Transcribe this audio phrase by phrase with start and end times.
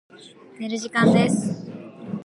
[0.59, 1.69] 寝る時間です。